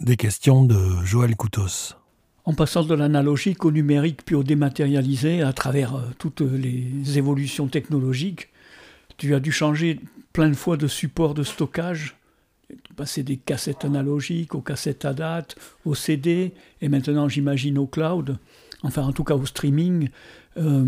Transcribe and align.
Des 0.00 0.16
questions 0.16 0.64
de 0.64 1.04
Joël 1.04 1.36
Coutos. 1.36 1.94
En 2.44 2.52
passant 2.52 2.84
de 2.84 2.94
l'analogique 2.94 3.64
au 3.64 3.72
numérique 3.72 4.24
puis 4.24 4.34
au 4.34 4.42
dématérialisé 4.42 5.42
à 5.42 5.52
travers 5.52 5.96
euh, 5.96 6.02
toutes 6.18 6.42
les 6.42 7.18
évolutions 7.18 7.66
technologiques, 7.66 8.50
tu 9.16 9.34
as 9.34 9.40
dû 9.40 9.50
changer 9.50 10.00
plein 10.32 10.48
de 10.48 10.54
fois 10.54 10.76
de 10.76 10.86
support 10.86 11.34
de 11.34 11.42
stockage, 11.42 12.16
passer 12.94 13.22
des 13.22 13.36
cassettes 13.36 13.84
analogiques 13.84 14.54
aux 14.54 14.60
cassettes 14.60 15.04
à 15.04 15.14
date, 15.14 15.56
au 15.84 15.94
CD, 15.94 16.52
et 16.80 16.88
maintenant 16.88 17.28
j'imagine 17.28 17.78
au 17.78 17.86
cloud, 17.86 18.38
enfin 18.82 19.02
en 19.02 19.12
tout 19.12 19.24
cas 19.24 19.34
au 19.34 19.46
streaming. 19.46 20.10
Euh, 20.56 20.86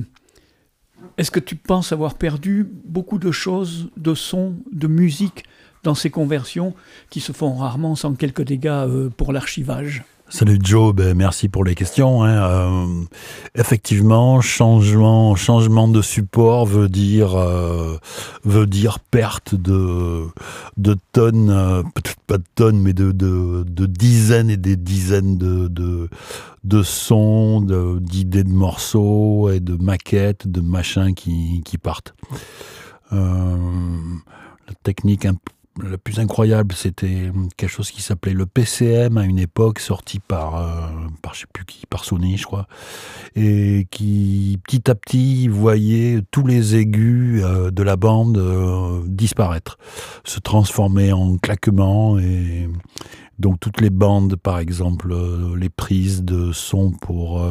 est-ce 1.16 1.30
que 1.30 1.40
tu 1.40 1.56
penses 1.56 1.92
avoir 1.92 2.16
perdu 2.16 2.68
beaucoup 2.84 3.18
de 3.18 3.30
choses, 3.30 3.90
de 3.96 4.14
sons, 4.14 4.56
de 4.70 4.86
musique 4.86 5.44
dans 5.82 5.94
ces 5.94 6.10
conversions 6.10 6.74
qui 7.10 7.20
se 7.20 7.32
font 7.32 7.54
rarement 7.54 7.94
sans 7.94 8.14
quelques 8.14 8.42
dégâts 8.42 8.66
euh, 8.66 9.10
pour 9.10 9.32
l'archivage 9.32 10.04
Salut 10.30 10.58
Joe, 10.62 10.94
ben 10.94 11.16
merci 11.16 11.48
pour 11.48 11.64
les 11.64 11.74
questions. 11.74 12.22
Hein. 12.22 12.50
Euh, 12.50 12.86
effectivement, 13.54 14.42
changement, 14.42 15.34
changement 15.36 15.88
de 15.88 16.02
support 16.02 16.66
veut 16.66 16.90
dire 16.90 17.34
euh, 17.34 17.96
veut 18.44 18.66
dire 18.66 18.98
perte 18.98 19.54
de 19.54 20.28
tonnes, 21.12 21.82
peut-être 21.94 22.20
pas 22.26 22.36
de 22.36 22.44
tonnes, 22.54 22.78
mais 22.78 22.92
de, 22.92 23.64
dizaines 23.86 24.50
et 24.50 24.58
des 24.58 24.76
dizaines 24.76 25.38
de 25.38 26.82
sons, 26.82 27.62
d'idées 27.98 28.44
de, 28.44 28.52
morceaux 28.52 29.48
et 29.48 29.60
de 29.60 29.82
maquettes, 29.82 30.46
de 30.46 30.60
machins 30.60 31.14
qui 31.14 31.62
qui 31.64 31.78
partent. 31.78 32.14
la 33.10 33.54
technique 34.82 35.24
un 35.24 35.36
le 35.80 35.98
plus 35.98 36.18
incroyable, 36.18 36.74
c'était 36.74 37.30
quelque 37.56 37.70
chose 37.70 37.90
qui 37.90 38.02
s'appelait 38.02 38.32
le 38.32 38.46
PCM 38.46 39.18
à 39.18 39.24
une 39.24 39.38
époque, 39.38 39.80
sorti 39.80 40.18
par, 40.18 40.56
euh, 40.56 40.88
par 41.88 42.04
Sony, 42.04 42.36
je 42.36 42.44
crois, 42.44 42.66
et 43.36 43.86
qui 43.90 44.58
petit 44.64 44.90
à 44.90 44.94
petit 44.94 45.48
voyait 45.48 46.20
tous 46.30 46.46
les 46.46 46.76
aigus 46.76 47.42
euh, 47.44 47.70
de 47.70 47.82
la 47.82 47.96
bande 47.96 48.38
euh, 48.38 49.02
disparaître, 49.06 49.78
se 50.24 50.40
transformer 50.40 51.12
en 51.12 51.36
claquements 51.38 52.18
et 52.18 52.68
donc 53.38 53.60
toutes 53.60 53.80
les 53.80 53.90
bandes, 53.90 54.34
par 54.34 54.58
exemple, 54.58 55.14
les 55.56 55.68
prises 55.68 56.24
de 56.24 56.50
son 56.50 56.90
pour 56.90 57.46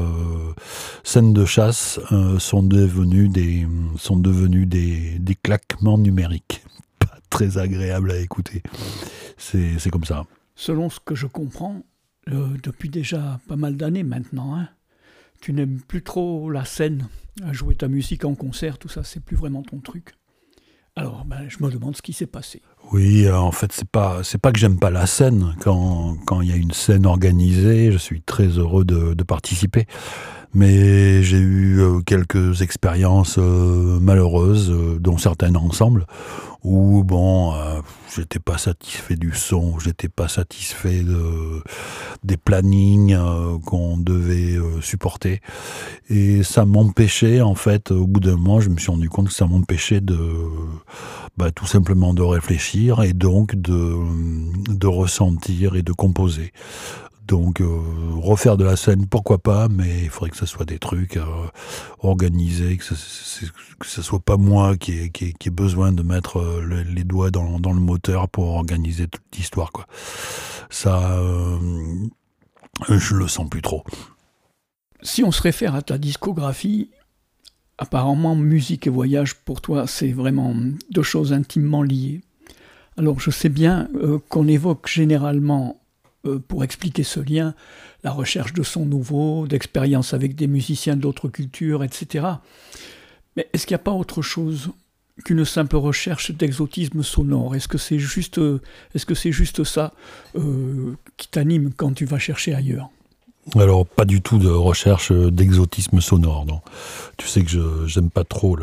scène 1.05 1.31
de 1.31 1.45
chasse 1.45 2.01
sont 2.39 2.61
devenues 2.61 3.29
des 3.29 3.65
claquements 5.41 5.97
numériques 5.97 6.66
très 7.29 7.57
agréable 7.57 8.11
à 8.11 8.17
écouter. 8.17 8.61
C'est 9.37 9.89
comme 9.89 10.05
ça. 10.05 10.25
Selon 10.55 10.89
ce 10.89 10.99
que 10.99 11.15
je 11.15 11.27
comprends, 11.27 11.83
euh, 12.29 12.57
depuis 12.63 12.89
déjà 12.89 13.39
pas 13.47 13.55
mal 13.55 13.77
d'années 13.77 14.03
maintenant, 14.03 14.55
hein, 14.55 14.69
tu 15.39 15.53
n'aimes 15.53 15.79
plus 15.79 16.01
trop 16.01 16.49
la 16.49 16.65
scène, 16.65 17.07
à 17.43 17.53
jouer 17.53 17.75
ta 17.75 17.87
musique 17.87 18.25
en 18.25 18.35
concert, 18.35 18.77
tout 18.77 18.89
ça, 18.89 19.03
c'est 19.03 19.23
plus 19.23 19.35
vraiment 19.35 19.61
ton 19.61 19.79
truc. 19.79 20.15
Alors, 20.95 21.25
ben, 21.25 21.47
je 21.47 21.63
me 21.63 21.69
demande 21.69 21.95
ce 21.95 22.01
qui 22.01 22.11
s'est 22.11 22.25
passé. 22.25 22.63
Oui, 22.91 23.27
euh, 23.27 23.37
en 23.37 23.51
fait, 23.51 23.71
c'est 23.71 23.87
pas 23.87 24.23
c'est 24.23 24.39
pas 24.39 24.51
que 24.51 24.57
j'aime 24.57 24.79
pas 24.79 24.89
la 24.89 25.05
scène. 25.05 25.55
Quand 25.59 26.17
quand 26.25 26.41
il 26.41 26.49
y 26.49 26.51
a 26.51 26.55
une 26.55 26.71
scène 26.71 27.05
organisée, 27.05 27.91
je 27.91 27.97
suis 27.97 28.21
très 28.23 28.47
heureux 28.47 28.83
de, 28.83 29.13
de 29.13 29.23
participer 29.23 29.85
mais 30.57 31.21
j'ai 31.21 31.37
eu 31.37 31.79
euh, 31.81 31.99
quelques 32.01 32.63
expériences 32.63 33.37
euh, 33.37 33.99
malheureuses, 33.99 34.71
euh, 34.71 34.97
dont 34.99 35.19
certaines 35.19 35.55
ensemble, 35.55 36.07
où 36.63 37.03
bon, 37.03 37.53
j'étais 38.13 38.39
pas 38.39 38.57
satisfait 38.57 39.15
du 39.15 39.31
son, 39.33 39.77
j'étais 39.77 40.09
pas 40.09 40.27
satisfait 40.27 41.01
de, 41.01 41.61
des 42.23 42.35
plannings 42.35 43.15
qu'on 43.65 43.95
devait 43.95 44.57
supporter, 44.81 45.39
et 46.09 46.43
ça 46.43 46.65
m'empêchait 46.65 47.39
en 47.39 47.55
fait, 47.55 47.91
au 47.91 48.05
bout 48.05 48.19
d'un 48.19 48.35
moment, 48.35 48.59
je 48.59 48.69
me 48.69 48.77
suis 48.79 48.91
rendu 48.91 49.07
compte 49.07 49.27
que 49.27 49.33
ça 49.33 49.45
m'empêchait 49.45 50.01
de, 50.01 50.19
bah, 51.37 51.51
tout 51.51 51.67
simplement 51.67 52.13
de 52.13 52.23
réfléchir 52.23 53.01
et 53.01 53.13
donc 53.13 53.55
de 53.55 54.87
ressentir 54.87 55.75
et 55.75 55.83
de 55.83 55.93
composer. 55.93 56.51
Donc 57.27 57.59
euh, 57.59 57.67
refaire 58.15 58.55
de 58.55 58.63
la 58.63 58.77
scène, 58.77 59.05
pourquoi 59.05 59.37
pas, 59.37 59.67
mais 59.67 60.03
il 60.03 60.09
faudrait 60.09 60.29
que 60.29 60.37
ce 60.37 60.45
soit 60.45 60.65
des 60.65 60.79
trucs 60.79 61.17
euh, 61.17 61.25
organisés, 61.99 62.77
que 62.77 62.83
ce, 62.85 63.45
que 63.79 63.85
ce 63.85 64.01
soit 64.01 64.21
pas 64.21 64.37
moi 64.37 64.77
qui 64.77 64.93
ai, 64.93 65.49
besoin 65.49 65.91
de 65.91 66.03
mettre 66.03 66.39
euh, 66.39 66.83
les 66.87 67.03
doigts 67.03 67.29
dans, 67.29 67.57
le 67.57 67.79
moteur 67.81 68.29
pour 68.29 68.55
organiser 68.55 69.07
toute 69.07 69.23
l'histoire. 69.35 69.73
Quoi. 69.73 69.85
Ça, 70.69 71.19
je 72.87 73.15
le 73.15 73.27
sens 73.27 73.49
plus 73.49 73.61
trop. 73.61 73.83
Si 75.01 75.23
on 75.23 75.31
se 75.31 75.41
réfère 75.41 75.75
à 75.75 75.81
ta 75.81 75.97
discographie, 75.97 76.91
apparemment 77.77 78.35
musique 78.35 78.87
et 78.87 78.89
voyage 78.89 79.35
pour 79.35 79.59
toi, 79.61 79.85
c'est 79.85 80.11
vraiment 80.11 80.55
deux 80.91 81.03
choses 81.03 81.33
intimement 81.33 81.83
liées. 81.83 82.21
Alors 82.97 83.19
je 83.19 83.31
sais 83.31 83.49
bien 83.49 83.89
qu'on 84.29 84.47
évoque 84.47 84.87
généralement 84.87 85.75
euh, 85.75 85.86
pour 86.47 86.63
expliquer 86.63 87.03
ce 87.03 87.19
lien, 87.19 87.55
la 88.03 88.11
recherche 88.11 88.53
de 88.53 88.63
sons 88.63 88.85
nouveaux, 88.85 89.47
d'expériences 89.47 90.13
avec 90.13 90.35
des 90.35 90.47
musiciens 90.47 90.95
d'autres 90.95 91.29
cultures, 91.29 91.83
etc. 91.83 92.25
Mais 93.35 93.47
est-ce 93.53 93.65
qu'il 93.65 93.75
n'y 93.75 93.81
a 93.81 93.83
pas 93.83 93.91
autre 93.91 94.21
chose 94.21 94.71
qu'une 95.25 95.45
simple 95.45 95.75
recherche 95.77 96.31
d'exotisme 96.31 97.03
sonore? 97.03 97.55
Est-ce 97.55 97.67
que 97.67 97.77
c'est 97.77 97.99
juste, 97.99 98.37
est 98.37 98.97
-ce 98.97 99.63
ça 99.63 99.93
euh, 100.35 100.95
qui 101.17 101.27
t'anime 101.27 101.71
quand 101.73 101.93
tu 101.93 102.05
vas 102.05 102.19
chercher 102.19 102.53
ailleurs? 102.53 102.89
Alors 103.55 103.85
pas 103.85 104.05
du 104.05 104.21
tout 104.21 104.37
de 104.39 104.49
recherche 104.49 105.11
d'exotisme 105.11 106.01
sonore. 106.01 106.45
Tu 107.17 107.27
sais 107.27 107.41
que 107.43 107.49
je 107.49 107.87
j'aime 107.87 108.09
pas 108.09 108.23
trop 108.23 108.57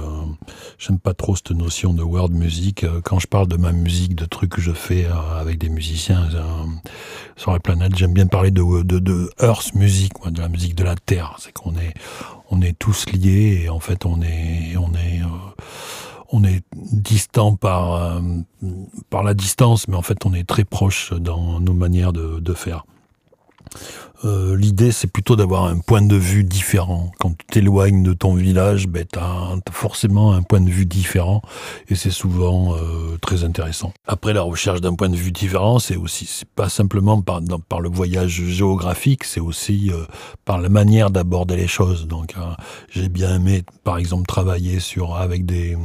j'aime 0.78 0.98
pas 0.98 1.14
trop 1.14 1.36
cette 1.36 1.50
notion 1.52 1.94
de 1.94 2.02
world 2.02 2.34
music. 2.34 2.84
Quand 3.02 3.18
je 3.18 3.26
parle 3.26 3.48
de 3.48 3.56
ma 3.56 3.72
musique, 3.72 4.14
de 4.14 4.26
trucs 4.26 4.50
que 4.50 4.60
je 4.60 4.72
fais 4.72 5.06
euh, 5.06 5.40
avec 5.40 5.58
des 5.58 5.68
musiciens 5.68 6.28
euh, 6.34 6.42
sur 7.36 7.52
la 7.52 7.60
planète, 7.60 7.96
j'aime 7.96 8.12
bien 8.12 8.26
parler 8.26 8.50
de, 8.50 8.62
Earth 9.40 9.74
music, 9.74 10.12
de 10.26 10.40
la 10.40 10.48
musique 10.48 10.74
de 10.74 10.84
la 10.84 10.96
Terre. 10.96 11.36
C'est 11.38 11.52
qu'on 11.52 11.74
est 11.76 11.94
on 12.50 12.60
est 12.60 12.78
tous 12.78 13.06
liés 13.10 13.62
et 13.64 13.68
en 13.70 13.80
fait 13.80 14.04
on 14.04 14.20
est 14.20 14.76
on 14.76 14.92
est 14.92 15.22
euh, 15.22 15.62
on 16.30 16.44
est 16.44 16.62
distant 16.72 17.56
par 17.56 18.20
par 19.08 19.22
la 19.22 19.34
distance, 19.34 19.88
mais 19.88 19.96
en 19.96 20.02
fait 20.02 20.26
on 20.26 20.34
est 20.34 20.46
très 20.46 20.64
proche 20.64 21.12
dans 21.12 21.60
nos 21.60 21.74
manières 21.74 22.12
de 22.12 22.54
faire. 22.54 22.84
Euh, 24.24 24.56
l'idée, 24.56 24.90
c'est 24.90 25.06
plutôt 25.06 25.36
d'avoir 25.36 25.64
un 25.64 25.78
point 25.78 26.00
de 26.00 26.16
vue 26.16 26.44
différent. 26.44 27.12
Quand 27.18 27.30
tu 27.36 27.44
t'éloignes 27.46 28.02
de 28.02 28.14
ton 28.14 28.34
village, 28.34 28.88
ben, 28.88 29.04
tu 29.10 29.18
as, 29.18 29.54
forcément 29.70 30.32
un 30.32 30.42
point 30.42 30.60
de 30.60 30.70
vue 30.70 30.86
différent 30.86 31.42
et 31.88 31.94
c'est 31.94 32.10
souvent 32.10 32.74
euh, 32.74 33.18
très 33.20 33.44
intéressant. 33.44 33.92
Après, 34.06 34.32
la 34.32 34.42
recherche 34.42 34.80
d'un 34.80 34.94
point 34.94 35.10
de 35.10 35.16
vue 35.16 35.32
différent, 35.32 35.78
c'est 35.78 35.96
aussi, 35.96 36.26
c'est 36.26 36.48
pas 36.48 36.68
simplement 36.68 37.20
par, 37.20 37.40
le 37.80 37.88
voyage 37.88 38.44
géographique, 38.44 39.24
c'est 39.24 39.40
aussi 39.40 39.90
euh, 39.92 40.04
par 40.44 40.58
la 40.58 40.68
manière 40.68 41.10
d'aborder 41.10 41.56
les 41.56 41.66
choses. 41.66 42.06
Donc, 42.06 42.34
j'ai 42.90 43.08
bien 43.08 43.36
aimé, 43.36 43.62
par 43.82 43.98
exemple, 43.98 44.26
travailler 44.26 44.80
sur, 44.80 45.16
avec 45.16 45.44
des, 45.44 45.76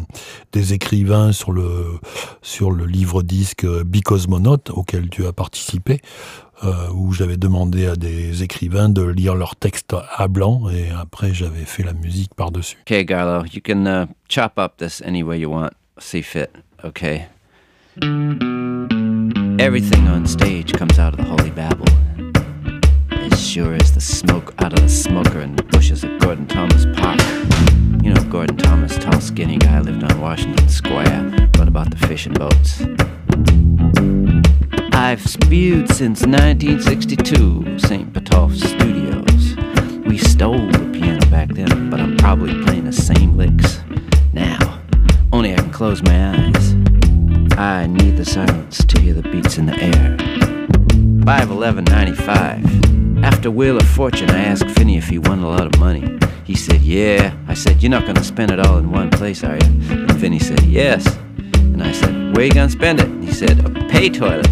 écrivains 0.73 1.31
sur 1.31 1.51
le, 1.51 1.99
sur 2.41 2.71
le 2.71 2.85
livre 2.85 3.23
disque 3.23 3.65
Bicosmonaute 3.65 4.69
auquel 4.69 5.09
tu 5.09 5.25
as 5.25 5.33
participé 5.33 6.01
où 6.93 7.13
j'avais 7.13 7.37
demandé 7.37 7.85
à 7.85 7.95
des 7.95 8.28
écrivains 8.33 8.89
de 8.89 9.03
lire 9.03 9.35
leurs 9.35 9.55
textes 9.55 9.95
à 10.15 10.27
blanc 10.27 10.69
et 10.69 10.89
après 10.91 11.33
j'avais 11.33 11.65
fait 11.65 11.83
la 11.83 11.93
musique 11.93 12.33
par-dessus. 12.35 12.77
Okay, 12.81 13.05
Garlo, 13.05 13.45
you 13.45 13.61
can 13.61 13.85
uh, 13.85 14.05
chop 14.27 14.57
up 14.57 14.77
this 14.77 15.01
any 15.05 15.23
way 15.23 15.39
you 15.39 15.49
want, 15.49 15.71
see 15.97 16.21
fit, 16.21 16.49
okay? 16.83 17.27
Everything 19.59 20.07
on 20.07 20.25
stage 20.25 20.71
comes 20.73 20.99
out 20.99 21.13
of 21.13 21.17
the 21.17 21.25
Holy 21.25 21.51
Babel. 21.51 21.85
As 23.11 23.45
sure 23.45 23.75
as 23.75 23.93
the 23.93 24.01
smoke 24.01 24.53
out 24.59 24.73
of 24.73 24.81
the 24.81 24.89
smoker 24.89 25.41
in 25.41 25.55
the 25.55 25.63
bushes 25.63 26.03
at 26.03 26.19
Gordon 26.19 26.47
Thomas 26.47 26.85
Park. 26.95 27.19
You 28.01 28.13
know 28.13 28.23
Gordon 28.29 28.57
Thomas, 28.57 28.97
tall, 28.97 29.19
skinny 29.19 29.57
guy, 29.57 29.81
lived 29.81 30.03
on 30.03 30.21
Washington 30.21 30.69
Square, 30.69 31.49
run 31.57 31.67
about 31.67 31.89
the 31.91 32.07
fishing 32.07 32.33
boats. 32.33 32.81
I've 35.09 35.27
spewed 35.27 35.89
since 35.89 36.21
1962, 36.21 37.79
St. 37.79 38.13
Petolf's 38.13 38.61
Studios. 38.61 39.55
We 40.05 40.19
stole 40.19 40.67
the 40.67 40.87
piano 40.93 41.25
back 41.31 41.49
then, 41.49 41.89
but 41.89 41.99
I'm 41.99 42.15
probably 42.15 42.53
playing 42.63 42.85
the 42.85 42.93
same 42.93 43.35
licks 43.35 43.81
now. 44.33 44.79
Only 45.33 45.53
I 45.53 45.55
can 45.55 45.71
close 45.71 46.03
my 46.03 46.35
eyes. 46.35 46.75
I 47.57 47.87
need 47.87 48.17
the 48.17 48.23
silence 48.23 48.85
to 48.85 49.01
hear 49.01 49.15
the 49.15 49.23
beats 49.23 49.57
in 49.57 49.65
the 49.65 49.73
air. 49.81 50.15
51195. 51.25 53.23
After 53.23 53.49
Wheel 53.49 53.77
of 53.77 53.89
Fortune, 53.89 54.29
I 54.29 54.43
asked 54.43 54.69
Finney 54.69 54.97
if 54.97 55.09
he 55.09 55.17
won 55.17 55.39
a 55.39 55.49
lot 55.49 55.65
of 55.65 55.79
money. 55.79 56.19
He 56.43 56.53
said, 56.53 56.81
Yeah. 56.81 57.35
I 57.47 57.55
said, 57.55 57.81
You're 57.81 57.89
not 57.89 58.03
going 58.03 58.17
to 58.17 58.23
spend 58.23 58.51
it 58.51 58.59
all 58.59 58.77
in 58.77 58.91
one 58.91 59.09
place, 59.09 59.43
are 59.43 59.55
you? 59.55 59.65
And 59.89 60.21
Finney 60.21 60.37
said, 60.37 60.61
Yes. 60.65 61.17
And 61.55 61.81
I 61.81 61.93
said, 61.93 62.18
Where 62.39 62.45
you 62.45 62.53
to 62.53 62.71
spend 62.71 63.01
it? 63.01 63.09
He 63.21 63.33
said, 63.33 63.59
A 63.65 63.89
pay 63.89 64.09
toilet. 64.09 64.47